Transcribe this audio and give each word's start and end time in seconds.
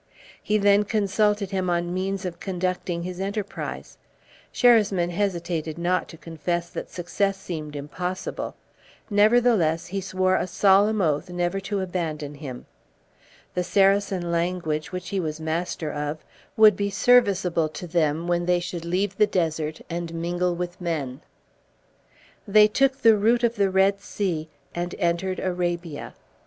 He 0.41 0.57
then 0.57 0.83
consulted 0.83 1.51
him 1.51 1.69
on 1.69 1.93
means 1.93 2.25
of 2.25 2.39
conducting 2.39 3.03
his 3.03 3.19
enterprise. 3.19 3.99
Sherasmin 4.51 5.11
hesitated 5.11 5.77
not 5.77 6.07
to 6.07 6.17
confess 6.17 6.71
that 6.71 6.89
success 6.89 7.37
seemed 7.37 7.75
impossible; 7.75 8.55
nevertheless 9.11 9.85
he 9.85 10.01
swore 10.01 10.37
a 10.37 10.47
solemn 10.47 11.01
oath 11.03 11.29
never 11.29 11.59
to 11.59 11.81
abandon 11.81 12.33
him. 12.33 12.65
The 13.53 13.63
Saracen 13.63 14.31
language, 14.31 14.91
which 14.91 15.09
he 15.09 15.19
was 15.19 15.39
master 15.39 15.93
of, 15.93 16.25
would 16.57 16.75
be 16.75 16.89
serviceable 16.89 17.69
to 17.69 17.85
them 17.85 18.27
when 18.27 18.47
they 18.47 18.59
should 18.59 18.85
leave 18.85 19.17
the 19.19 19.27
desert, 19.27 19.81
and 19.87 20.15
mingle 20.15 20.55
with 20.55 20.81
men. 20.81 21.21
They 22.47 22.67
took 22.67 23.03
the 23.03 23.15
route 23.15 23.43
of 23.43 23.53
the 23.55 23.69
Red 23.69 23.99
Sea, 24.01 24.49
and 24.73 24.95
entered 24.97 25.39
Arabia. 25.39 26.15